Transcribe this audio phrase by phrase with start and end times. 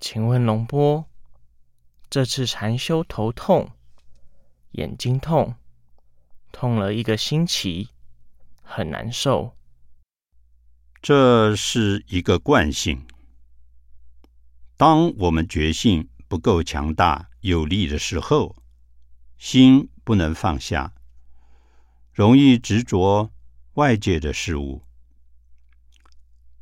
[0.00, 1.06] 请问龙波，
[2.08, 3.72] 这次禅修头痛、
[4.72, 5.56] 眼睛痛，
[6.52, 7.88] 痛了一个星期，
[8.62, 9.56] 很难受。
[11.02, 13.04] 这是一个惯性。
[14.76, 18.54] 当我们觉性不够强大、有力的时候，
[19.36, 20.94] 心不能放下，
[22.12, 23.32] 容易执着
[23.74, 24.82] 外界的事物。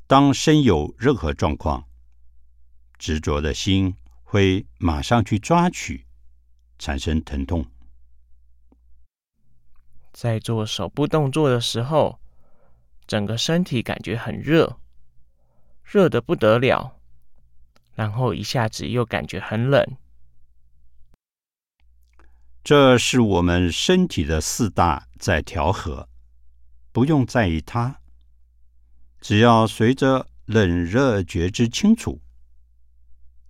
[0.07, 1.87] 当身有任何状况，
[2.99, 3.95] 执着的心
[4.25, 6.05] 会马上去抓取，
[6.79, 7.67] 产生疼痛。
[10.13, 12.19] 在做手部动作的时候，
[13.07, 14.79] 整个身体感觉很热，
[15.85, 16.99] 热的不得了，
[17.95, 19.97] 然后一下子又感觉很冷。
[22.65, 26.09] 这是我们身体的四大在调和，
[26.91, 28.01] 不用在意它，
[29.21, 32.21] 只要随着冷热觉知清楚。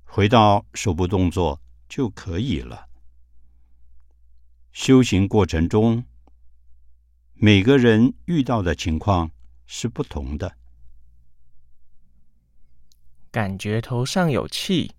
[0.07, 2.89] 回到手部动作就可以了。
[4.73, 6.05] 修行过程中，
[7.35, 9.31] 每个人遇到的情况
[9.67, 10.57] 是不同的。
[13.31, 14.95] 感觉头上有气，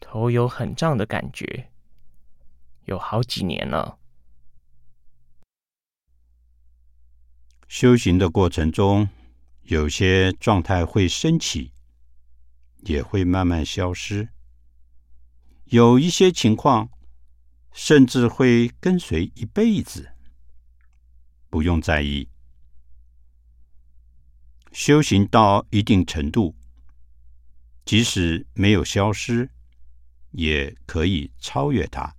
[0.00, 1.70] 头有很胀的感觉，
[2.86, 3.98] 有好几年了。
[7.68, 9.10] 修行的过程中，
[9.64, 11.73] 有些状态会升起。
[12.86, 14.28] 也会慢慢消失，
[15.64, 16.88] 有一些情况
[17.72, 20.10] 甚至会跟随一辈子，
[21.48, 22.28] 不用在意。
[24.72, 26.54] 修行到一定程度，
[27.84, 29.48] 即使没有消失，
[30.32, 32.14] 也可以超越它。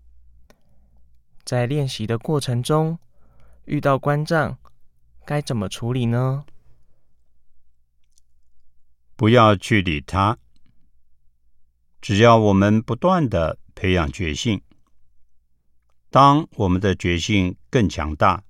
[1.43, 2.97] 在练习的过程中，
[3.65, 4.57] 遇到关障，
[5.25, 6.45] 该怎么处理呢？
[9.15, 10.37] 不要去理他。
[12.05, 14.61] 只要我们不断的培养觉性，
[16.11, 18.43] 当我们的觉性更强大，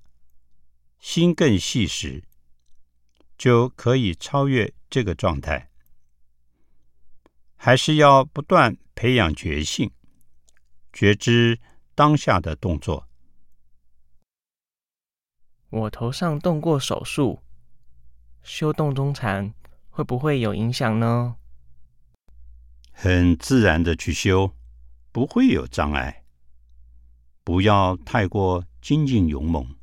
[0.98, 2.22] 心更细时，
[3.38, 5.70] 就可以超越这个状态。
[7.54, 9.90] 还是要不断培养觉性，
[10.92, 11.58] 觉知
[11.94, 13.08] 当下的动作。
[15.70, 17.40] 我头上动过手术，
[18.42, 19.54] 修动中禅
[19.88, 21.36] 会不会有影响呢？
[22.98, 24.56] 很自然的去修，
[25.12, 26.24] 不会有障碍。
[27.44, 29.76] 不要太过精进勇猛。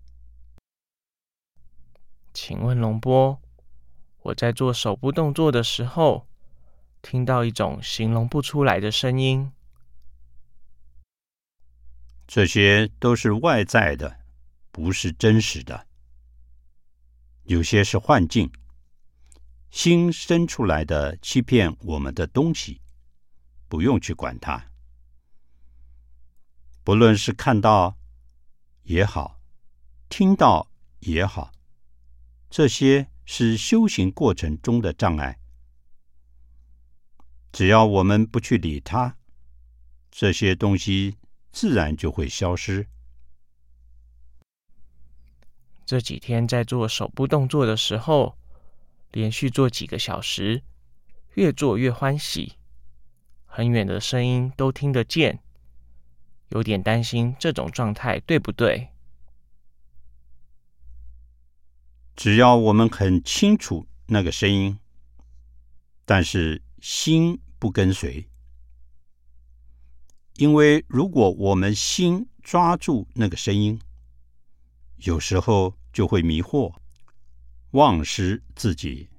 [2.34, 3.40] 请问龙波，
[4.24, 6.28] 我在做手部动作的时候，
[7.04, 9.52] 听到一种形容不出来的声音。
[12.26, 14.22] 这些都是外在的，
[14.72, 15.86] 不是真实的。
[17.44, 18.52] 有些是幻境，
[19.70, 22.82] 心生出来的欺骗我们的东西。
[23.74, 24.70] 不用去管它，
[26.84, 27.98] 不论是看到
[28.84, 29.42] 也好，
[30.10, 30.70] 听到
[31.00, 31.52] 也好，
[32.52, 35.40] 这些是修行过程中的障碍。
[37.52, 39.18] 只要我们不去理它，
[40.12, 41.18] 这些东西
[41.52, 42.88] 自然就会消失。
[45.84, 48.38] 这几天在做手部动作的时候，
[49.12, 50.62] 连续做几个小时，
[51.34, 52.60] 越做越欢喜。
[53.56, 55.40] 很远的声音都听得见，
[56.50, 58.90] 有点担心这种状态对不对？
[62.16, 64.80] 只要我们很清楚那个声音，
[66.04, 68.28] 但是心不跟随，
[70.38, 73.80] 因为如果我们心抓住那个声音，
[74.96, 76.74] 有时候就会迷惑、
[77.70, 79.10] 忘失自己，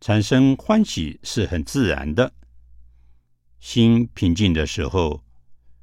[0.00, 2.32] 产生欢喜是很自然的。
[3.60, 5.22] 心平静的时候，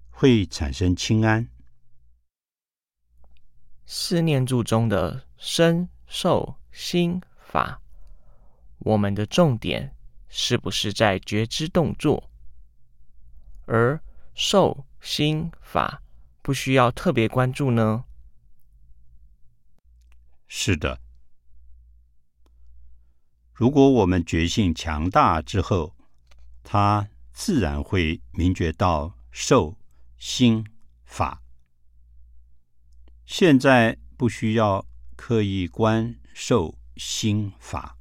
[0.09, 1.47] 会产生清安。
[3.85, 7.79] 四念住中的身、受、心、法，
[8.79, 9.95] 我们的重点
[10.27, 12.31] 是不是在觉知动作？
[13.67, 14.01] 而
[14.33, 16.01] 受、心、法
[16.41, 18.05] 不需要特别关注呢？
[20.47, 20.99] 是的。
[23.53, 25.95] 如果我们觉性强大之后，
[26.63, 27.07] 它。
[27.39, 29.77] 自然会明觉到受
[30.17, 30.65] 心
[31.05, 31.43] 法。
[33.27, 34.83] 现在不需要
[35.15, 37.95] 刻意观受心法，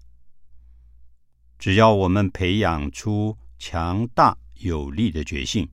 [1.58, 5.68] 只要我们培养出强大有力的觉性，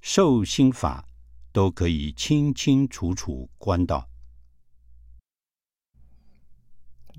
[0.00, 1.08] 受心法
[1.50, 4.08] 都可以清清楚楚观到。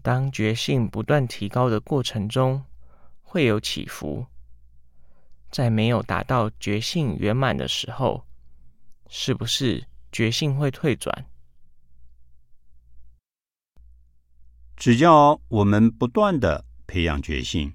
[0.01, 2.63] 当觉性不断提高的过程中，
[3.21, 4.25] 会有起伏。
[5.51, 8.25] 在没有达到觉性圆满的时候，
[9.09, 11.25] 是不是觉性会退转？
[14.75, 17.73] 只要我们不断的培养觉性，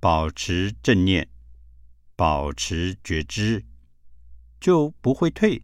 [0.00, 1.28] 保持正念，
[2.16, 3.64] 保持觉知，
[4.58, 5.62] 就不会退，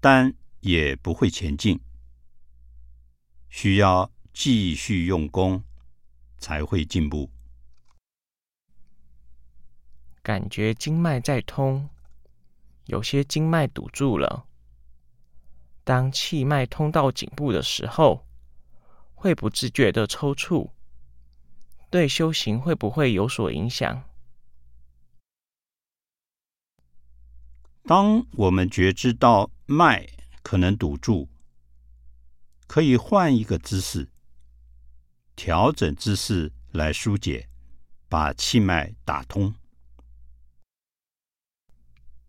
[0.00, 1.80] 但也不会前进。
[3.48, 5.62] 需要继续用功，
[6.38, 7.30] 才会进步。
[10.26, 11.88] 感觉经脉在通，
[12.86, 14.44] 有些经脉堵住了。
[15.84, 18.26] 当气脉通到颈部的时候，
[19.14, 20.72] 会不自觉的抽搐，
[21.90, 24.02] 对修行会不会有所影响？
[27.84, 30.08] 当我们觉知到脉
[30.42, 31.28] 可能堵住，
[32.66, 34.08] 可以换一个姿势，
[35.36, 37.48] 调整姿势来疏解，
[38.08, 39.54] 把气脉打通。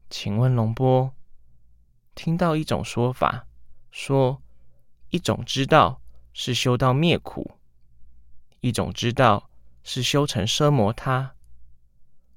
[0.10, 1.14] 请问龙波，
[2.16, 3.46] 听到一种说法，
[3.92, 4.42] 说
[5.10, 6.02] 一种知道
[6.32, 7.60] 是修到灭苦，
[8.62, 9.50] 一种知道
[9.84, 11.36] 是修成奢摩他。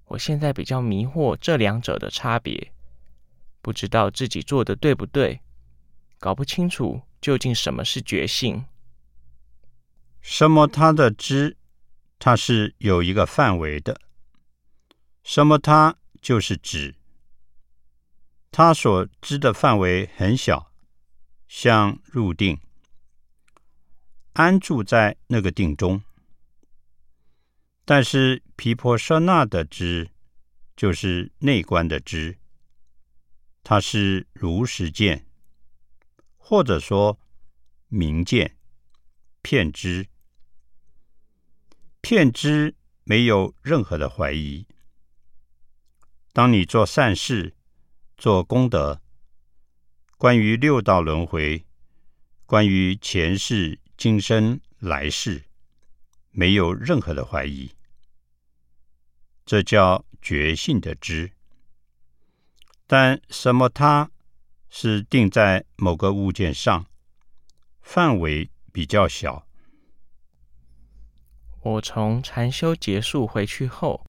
[0.06, 2.72] 我现在比较迷惑这两者的差别，
[3.62, 5.40] 不知道自己做的对不对，
[6.18, 8.64] 搞不清楚究竟什么是觉性。
[10.20, 11.56] 奢摩他的知，
[12.18, 14.00] 它是有一个范围的，
[15.24, 16.96] 奢摩他就是指。
[18.52, 20.72] 他所知的范围很小，
[21.46, 22.60] 像入定，
[24.32, 26.02] 安住在那个定中。
[27.84, 30.10] 但是毗婆舍那的知，
[30.76, 32.38] 就是内观的知，
[33.62, 35.26] 它是如实见，
[36.36, 37.20] 或者说
[37.86, 38.56] 明见、
[39.42, 40.08] 片知。
[42.00, 42.74] 片知
[43.04, 44.66] 没有任何的怀疑。
[46.32, 47.54] 当你做善事。
[48.20, 49.00] 做功德，
[50.18, 51.64] 关于六道轮回，
[52.44, 55.44] 关于前世、今生、来世，
[56.30, 57.70] 没有任何的怀疑。
[59.46, 61.32] 这叫觉性的知。
[62.86, 63.70] 但什么？
[63.70, 64.10] 它
[64.68, 66.84] 是定在某个物件上，
[67.80, 69.46] 范围比较小。
[71.62, 74.04] 我从禅修结束回去后，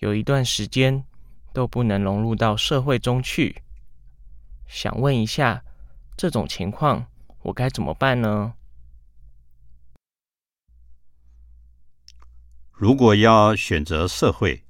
[0.00, 1.02] 有一段时间。
[1.56, 3.62] 都不能融入到社会中去。
[4.68, 5.64] 想问一下，
[6.14, 7.06] 这种情况
[7.44, 8.52] 我该怎么办呢？
[12.72, 14.64] 如果要选择社会，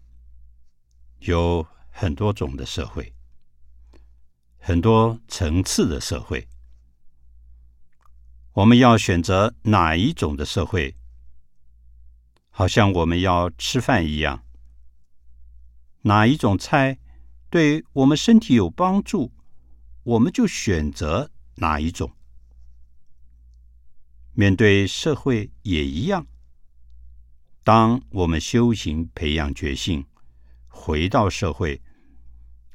[1.18, 3.12] 有很多种的社会，
[4.60, 6.46] 很多层次的社会。
[8.52, 10.94] 我们要选择哪一种的社会？
[12.50, 14.45] 好像我们要吃饭一样。
[16.06, 16.98] 哪一种菜
[17.50, 19.32] 对我们身体有帮助，
[20.04, 22.12] 我们就选择哪一种。
[24.32, 26.24] 面对社会也一样。
[27.64, 30.06] 当我们修行、培养觉性，
[30.68, 31.82] 回到社会，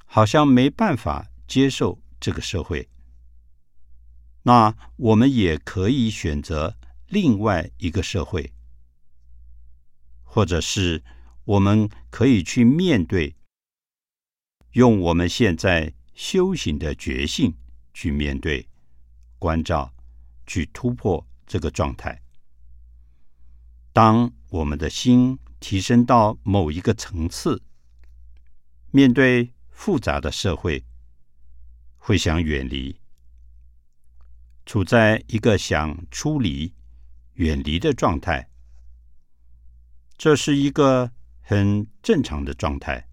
[0.05, 2.89] 好像没办法接受这个社会，
[4.43, 6.75] 那我们也可以选择
[7.07, 8.51] 另外一个社会，
[10.25, 11.01] 或者是。
[11.43, 13.35] 我们可以去面对，
[14.73, 17.57] 用我们现在修行的觉性
[17.93, 18.69] 去面对、
[19.39, 19.91] 关照、
[20.45, 22.21] 去突破这个状态。
[23.91, 27.63] 当我们的心提升到某一个层次，
[28.91, 30.85] 面对复杂的社会，
[31.97, 32.95] 会想远离，
[34.65, 36.71] 处在一个想出离、
[37.33, 38.47] 远离的状态，
[40.15, 41.11] 这是一个。
[41.41, 43.09] 很正常的状态，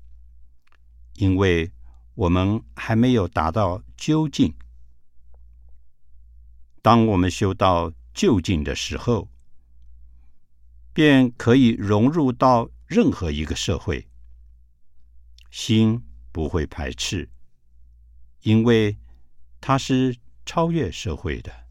[1.15, 1.73] 因为
[2.15, 4.55] 我们还没有达到究竟。
[6.81, 9.29] 当我们修到究竟的时候，
[10.93, 14.09] 便可以融入到任何一个社会，
[15.51, 17.31] 心不会排斥，
[18.43, 18.99] 因为
[19.61, 20.17] 它是
[20.47, 21.69] 超越社会的。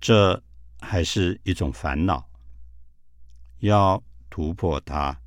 [0.00, 0.42] 这
[0.80, 2.27] 还是一种烦恼。
[3.60, 5.20] 要突破它，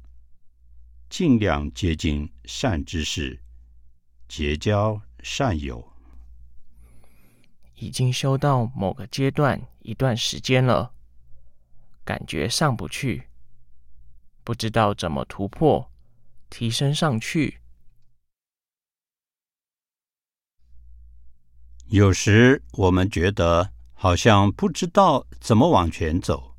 [1.10, 3.40] 尽量接近善知识，
[4.28, 5.92] 结交善友。
[7.76, 10.94] 已经修到某个阶段一段时间了，
[12.06, 13.28] 感觉上不去，
[14.44, 15.92] 不知道怎么突破，
[16.50, 17.60] 提升上去。
[21.88, 26.51] 有时我们觉得好像不知道怎么往前走。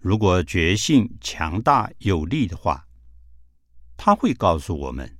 [0.00, 2.88] 如果觉性强大有力的话，
[3.98, 5.18] 他会告诉我们，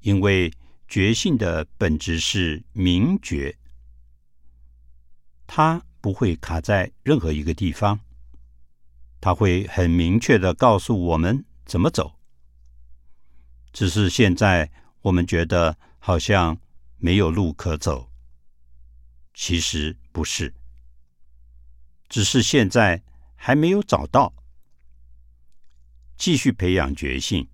[0.00, 0.52] 因为
[0.88, 3.56] 觉性的本质是明觉，
[5.46, 8.00] 它不会卡在任何一个地方，
[9.20, 12.18] 他会很明确的告诉我们怎么走。
[13.72, 16.58] 只是现在我们觉得好像
[16.96, 18.10] 没有路可走，
[19.32, 20.52] 其实不是，
[22.08, 23.02] 只是现在
[23.44, 24.32] 还没有找到。
[26.16, 27.48] 继续培养觉性，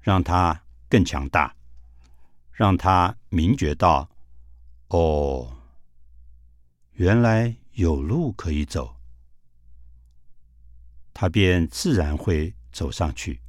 [0.00, 1.56] 让他更强大，
[2.52, 4.08] 让他明觉到：
[4.86, 5.56] 哦，
[6.92, 8.94] 原来有路可以走，
[11.12, 13.40] 他便自然会走上去。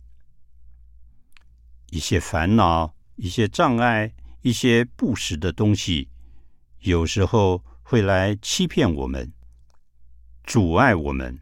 [1.91, 6.09] 一些烦恼、一些障碍、一些不实的东西，
[6.79, 9.31] 有时候会来欺骗我们，
[10.47, 11.39] 阻碍我们。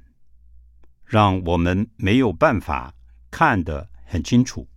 [1.06, 2.92] 让我们没有办法
[3.30, 4.68] 看得很清楚，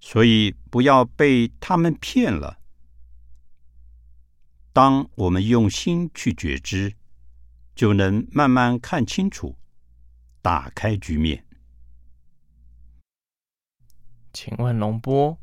[0.00, 2.58] 所以不要被他们骗了。
[4.72, 6.92] 当我们用心去觉知，
[7.76, 9.56] 就能慢慢看清楚，
[10.42, 11.44] 打开局面。
[14.32, 15.38] 请问龙波，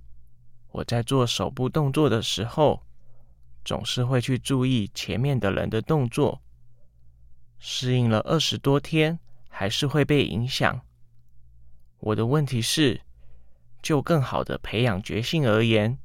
[0.72, 2.86] 我在做手部动作的时候，
[3.64, 6.42] 总是会去注意前面的人的动作。
[7.64, 10.82] 适应了二十多天，还是会被影响。
[12.00, 13.00] 我的问题是，
[13.84, 16.00] 就更好的培养觉性而言，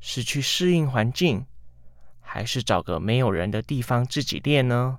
[0.00, 1.46] 是去适应环境，
[2.18, 4.98] 还是找个没有人的地方自己练呢？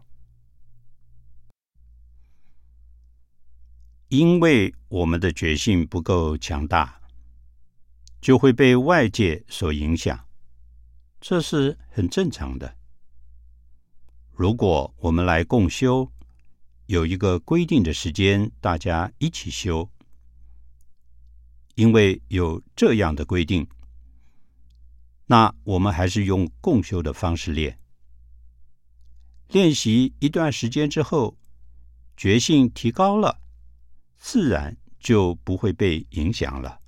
[4.08, 7.02] 因为我们的觉性不够强大，
[8.22, 10.26] 就会被外界所影响，
[11.20, 12.78] 这是很正常的。
[14.42, 16.12] 如果我们来共修，
[16.88, 19.88] 有一个规定的时间，大家一起修。
[21.76, 23.68] 因为有这样的规定，
[25.28, 27.78] 那我们还是用共修的方式练。
[29.50, 31.38] 练习一段时间之后，
[32.18, 33.42] 觉性提高了，
[34.18, 36.80] 自然就不会被影响了。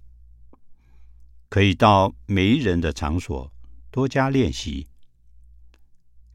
[1.50, 3.54] 可以到没人的场所
[3.92, 4.88] 多加练习，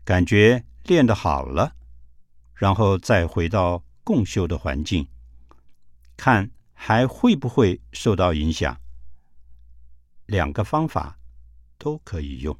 [0.04, 0.64] 感觉。
[0.88, 1.76] 练得好了，
[2.54, 5.06] 然后再回到共修的环境，
[6.16, 8.80] 看还会不会受到影响。
[10.24, 11.18] 两个方法
[11.76, 12.58] 都可以用。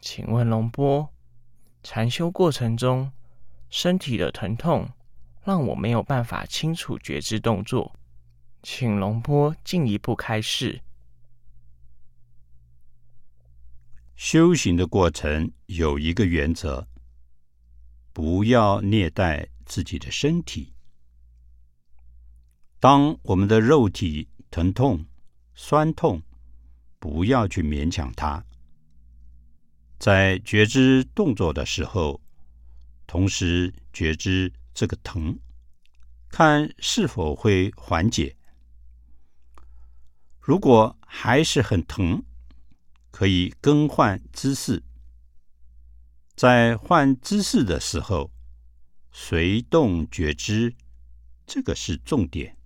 [0.00, 1.12] 请问龙波，
[1.82, 3.10] 禅修过程中
[3.68, 4.88] 身体的疼痛
[5.42, 7.92] 让我没有办法清楚觉知动作，
[8.62, 10.80] 请龙波进一步开示。
[14.14, 16.88] 修行的过程有一个原则：
[18.14, 20.72] 不要虐待自己的身体。
[22.80, 25.04] 当我们的肉体疼痛、
[25.54, 26.22] 酸痛，
[26.98, 28.42] 不要去勉强它。
[29.98, 32.18] 在觉知动作的时候，
[33.06, 35.38] 同时觉知这个疼，
[36.30, 38.34] 看是否会缓解。
[40.40, 42.24] 如果还是很疼，
[43.10, 44.82] 可以更换姿势，
[46.38, 48.30] 在换姿势的时候，
[49.10, 50.72] 随动觉知，
[51.44, 52.57] 这个是重点。